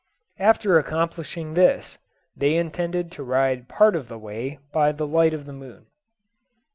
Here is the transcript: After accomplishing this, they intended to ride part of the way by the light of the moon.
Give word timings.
After 0.39 0.79
accomplishing 0.79 1.53
this, 1.53 1.99
they 2.35 2.55
intended 2.55 3.11
to 3.11 3.23
ride 3.23 3.67
part 3.69 3.95
of 3.95 4.07
the 4.07 4.17
way 4.17 4.57
by 4.73 4.91
the 4.93 5.05
light 5.05 5.35
of 5.35 5.45
the 5.45 5.53
moon. 5.53 5.85